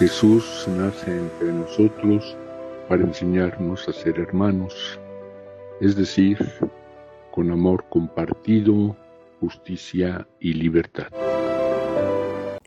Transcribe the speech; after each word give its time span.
Jesús 0.00 0.66
nace 0.78 1.14
entre 1.14 1.52
nosotros 1.52 2.34
para 2.88 3.02
enseñarnos 3.02 3.86
a 3.86 3.92
ser 3.92 4.18
hermanos, 4.18 4.98
es 5.78 5.94
decir, 5.94 6.38
con 7.30 7.50
amor 7.50 7.84
compartido, 7.90 8.96
justicia 9.40 10.26
y 10.40 10.54
libertad. 10.54 11.08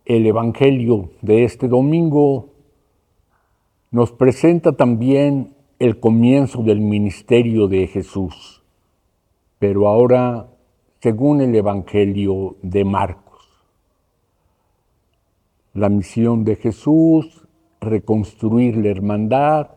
El 0.05 0.27
Evangelio 0.27 1.09
de 1.23 1.43
este 1.43 1.67
domingo 1.67 2.50
nos 3.89 4.11
presenta 4.11 4.73
también 4.73 5.55
el 5.79 6.00
comienzo 6.00 6.61
del 6.61 6.81
ministerio 6.81 7.68
de 7.68 7.88
Jesús, 7.88 8.61
pero 9.57 9.88
ahora 9.88 10.52
según 11.02 11.41
el 11.41 11.55
Evangelio 11.55 12.57
de 12.61 12.86
Marcos. 12.86 13.23
La 15.74 15.90
misión 15.90 16.44
de 16.44 16.55
Jesús, 16.55 17.48
reconstruir 17.82 18.77
la 18.77 18.90
hermandad, 18.90 19.70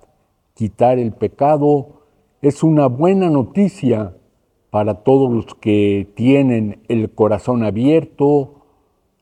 quitar 0.53 0.99
el 0.99 1.13
pecado, 1.13 2.03
es 2.43 2.63
una 2.63 2.87
buena 2.87 3.31
noticia 3.31 4.15
para 4.69 5.03
todos 5.05 5.33
los 5.33 5.55
que 5.55 6.07
tienen 6.15 6.83
el 6.89 7.11
corazón 7.15 7.65
abierto, 7.65 8.67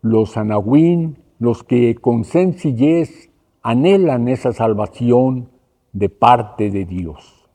los 0.02 0.36
anahuín, 0.36 1.18
los 1.38 1.62
que 1.62 1.94
con 1.94 2.24
sencillez 2.24 3.30
anhelan 3.62 4.26
esa 4.26 4.52
salvación 4.52 5.50
de 5.92 6.08
parte 6.08 6.70
de 6.72 6.84
Dios. 6.86 7.48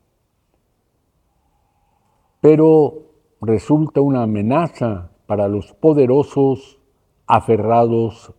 Pero 2.39 3.03
resulta 3.41 3.99
una 3.99 4.23
amenaza 4.23 5.11
para 5.25 5.49
los 5.49 5.73
poderosos 5.73 6.79
aferrados 7.27 8.33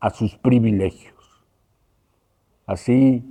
a 0.00 0.10
sus 0.10 0.36
privilegios. 0.36 1.14
Así, 2.66 3.24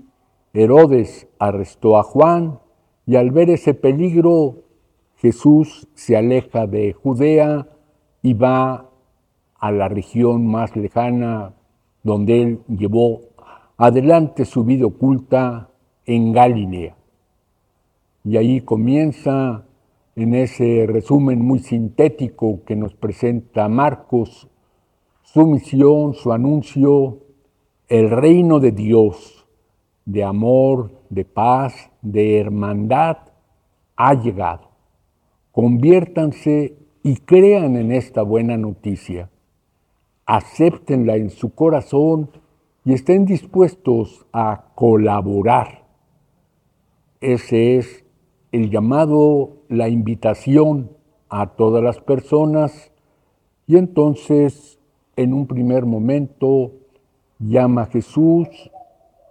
Herodes 0.54 1.28
arrestó 1.40 1.98
a 1.98 2.04
Juan 2.04 2.60
y 3.05 3.18
al 3.18 3.32
ver 3.32 3.49
ese 3.49 3.74
peligro, 3.74 4.63
Jesús 5.18 5.88
se 5.94 6.16
aleja 6.18 6.68
de 6.68 6.94
Judea 6.94 7.68
y 8.22 8.34
va 8.34 8.90
a 9.60 9.72
la 9.72 9.88
región 9.88 10.48
más 10.48 10.76
lejana 10.76 11.54
donde 12.04 12.41
él 12.41 12.60
llevó 12.68 13.22
adelante 13.77 14.46
su 14.46 14.63
vida 14.63 14.85
oculta 14.85 15.70
en 16.05 16.32
Galilea. 16.32 16.96
Y 18.24 18.38
ahí 18.38 18.62
comienza 18.62 19.66
en 20.16 20.34
ese 20.34 20.85
resumen 20.88 21.41
muy 21.41 21.60
sintético 21.60 22.63
que 22.66 22.76
nos 22.76 22.94
presenta 22.96 23.68
Marcos 23.68 24.48
su 25.26 25.45
misión, 25.48 26.13
su 26.13 26.31
anuncio, 26.31 27.20
el 27.87 28.09
reino 28.09 28.59
de 28.59 28.71
Dios, 28.71 29.45
de 30.05 30.23
amor, 30.23 30.91
de 31.09 31.26
paz, 31.26 31.91
de 32.01 32.40
hermandad, 32.40 33.17
ha 33.95 34.13
llegado. 34.13 34.70
Conviértanse 35.51 36.77
y 37.04 37.17
crean 37.17 37.76
en 37.76 37.91
esta 37.91 38.21
buena 38.21 38.55
noticia. 38.55 39.29
Acéptenla 40.26 41.17
en 41.17 41.29
su 41.29 41.54
corazón 41.54 42.29
y 42.84 42.93
estén 42.93 43.26
dispuestos 43.26 44.26
a 44.32 44.65
colaborar. 44.76 45.85
Ese 47.20 47.77
es 47.77 48.05
el 48.51 48.70
llamado, 48.70 49.63
la 49.70 49.89
invitación 49.89 50.91
a 51.29 51.48
todas 51.55 51.84
las 51.84 51.99
personas 51.99 52.91
y 53.67 53.77
entonces 53.77 54.79
en 55.16 55.34
un 55.34 55.48
primer 55.48 55.85
momento 55.85 56.71
llama 57.40 57.85
Jesús 57.85 58.48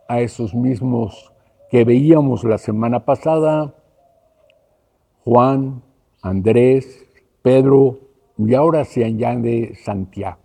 a 0.09 0.21
esos 0.21 0.55
mismos 0.55 1.33
que 1.71 1.85
veíamos 1.85 2.45
la 2.45 2.59
semana 2.59 3.05
pasada, 3.05 3.75
Juan, 5.25 5.83
Andrés, 6.23 7.07
Pedro 7.43 7.99
y 8.39 8.55
ahora 8.55 8.85
se 8.85 9.05
añade 9.05 9.75
Santiago. 9.77 10.39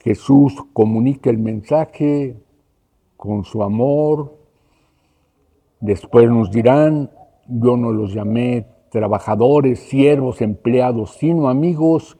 Jesús 0.00 0.54
comunica 0.72 1.30
el 1.30 1.38
mensaje 1.38 2.36
con 3.16 3.44
su 3.44 3.62
amor. 3.62 4.36
Después 5.80 6.30
nos 6.30 6.50
dirán, 6.50 7.10
yo 7.48 7.76
no 7.76 7.90
los 7.90 8.14
llamé 8.14 8.66
trabajadores, 8.90 9.80
siervos, 9.80 10.42
empleados, 10.42 11.16
sino 11.16 11.48
amigos 11.48 12.16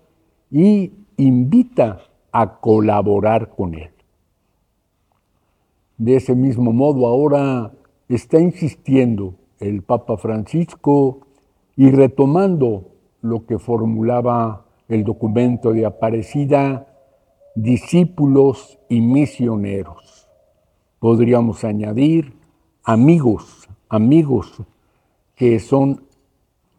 y 0.50 0.93
invita 1.16 2.00
a 2.32 2.60
colaborar 2.60 3.50
con 3.54 3.75
Él. 3.75 3.91
De 5.99 6.16
ese 6.16 6.34
mismo 6.34 6.72
modo 6.72 7.06
ahora 7.06 7.72
está 8.09 8.38
insistiendo 8.38 9.34
el 9.59 9.82
Papa 9.82 10.16
Francisco 10.19 11.21
y 11.76 11.91
retomando 11.91 12.91
lo 13.22 13.47
que 13.47 13.59
formulaba 13.59 14.66
el 14.88 15.05
documento 15.05 15.72
de 15.72 15.87
Aparecida, 15.87 16.87
discípulos 17.55 18.78
y 18.88 19.00
misioneros. 19.00 20.28
Podríamos 20.99 21.65
añadir 21.65 22.34
amigos, 22.84 23.69
amigos 23.88 24.62
que 25.34 25.59
son 25.59 26.03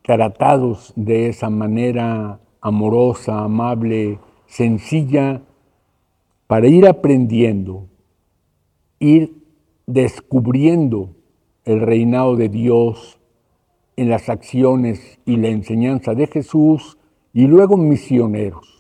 tratados 0.04 0.94
de 0.96 1.30
esa 1.30 1.50
manera 1.50 2.40
amorosa, 2.62 3.44
amable, 3.44 4.20
sencilla 4.48 5.44
para 6.48 6.68
ir 6.68 6.88
aprendiendo, 6.88 7.88
ir 9.00 9.34
descubriendo 9.86 11.12
el 11.66 11.82
reinado 11.82 12.36
de 12.36 12.50
Dios 12.50 13.20
en 13.98 14.10
las 14.10 14.30
acciones 14.30 15.20
y 15.26 15.38
la 15.38 15.50
enseñanza 15.50 16.14
de 16.14 16.28
Jesús 16.28 16.98
y 17.34 17.48
luego 17.48 17.78
misioneros 17.78 18.78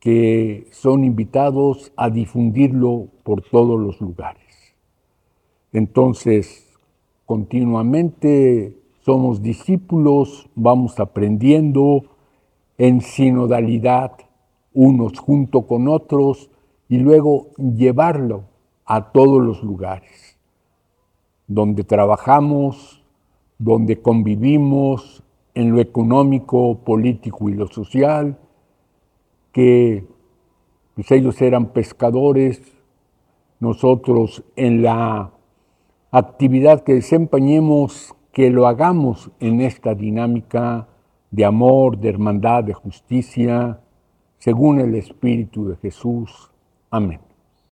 que 0.00 0.68
son 0.70 1.04
invitados 1.04 1.92
a 1.96 2.08
difundirlo 2.08 3.08
por 3.24 3.42
todos 3.42 3.80
los 3.80 4.00
lugares. 4.00 4.74
Entonces, 5.72 6.66
continuamente 7.26 8.76
somos 9.00 9.42
discípulos, 9.42 10.48
vamos 10.54 11.00
aprendiendo 11.00 12.04
en 12.78 13.00
sinodalidad 13.00 14.12
unos 14.80 15.18
junto 15.18 15.62
con 15.66 15.88
otros 15.88 16.50
y 16.88 16.98
luego 16.98 17.48
llevarlo 17.56 18.44
a 18.84 19.10
todos 19.10 19.42
los 19.42 19.64
lugares 19.64 20.38
donde 21.48 21.82
trabajamos, 21.82 23.02
donde 23.58 24.00
convivimos, 24.00 25.24
en 25.54 25.72
lo 25.72 25.80
económico, 25.80 26.78
político 26.84 27.48
y 27.48 27.54
lo 27.54 27.66
social, 27.66 28.38
que 29.50 30.06
pues, 30.94 31.10
ellos 31.10 31.42
eran 31.42 31.72
pescadores, 31.72 32.62
nosotros 33.58 34.44
en 34.54 34.82
la 34.84 35.32
actividad 36.12 36.84
que 36.84 36.94
desempeñemos, 36.94 38.14
que 38.30 38.50
lo 38.50 38.68
hagamos 38.68 39.32
en 39.40 39.60
esta 39.60 39.96
dinámica 39.96 40.86
de 41.32 41.44
amor, 41.44 41.98
de 41.98 42.10
hermandad, 42.10 42.62
de 42.62 42.74
justicia, 42.74 43.80
según 44.38 44.80
el 44.80 44.94
Espíritu 44.94 45.68
de 45.68 45.76
Jesús. 45.76 46.50
Amén. 46.90 47.27